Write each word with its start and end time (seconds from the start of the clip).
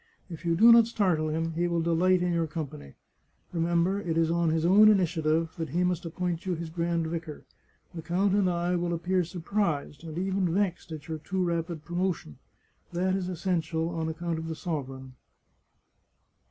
If 0.31 0.43
you 0.45 0.55
do 0.55 0.71
not 0.71 0.87
startle 0.87 1.29
him 1.29 1.53
he 1.53 1.67
will 1.67 1.79
delight 1.83 2.23
in 2.23 2.33
your 2.33 2.47
company. 2.47 2.95
Remember, 3.53 3.99
it 4.01 4.17
is 4.17 4.31
on 4.31 4.49
his 4.49 4.65
own 4.65 4.89
initiative 4.89 5.53
that 5.57 5.69
he 5.69 5.83
must 5.83 6.05
appoint 6.07 6.43
you 6.43 6.55
his 6.55 6.71
grand 6.71 7.05
vicar; 7.05 7.43
the 7.93 8.01
count 8.01 8.33
and 8.33 8.47
143 8.47 8.47
The 8.47 9.23
Chartreuse 9.23 9.35
of 9.35 9.45
Parma 9.45 9.61
I 9.61 9.67
will 9.73 9.75
appear 9.75 9.93
surprised, 9.93 10.03
and 10.03 10.17
even 10.17 10.51
vexed, 10.55 10.91
at 10.91 11.07
your 11.07 11.19
too 11.19 11.43
rapid 11.43 11.85
promotion. 11.85 12.39
That 12.91 13.15
is 13.15 13.29
essential 13.29 13.89
on 13.89 14.09
account 14.09 14.39
of 14.39 14.47
the 14.47 14.55
sovereign." 14.55 15.13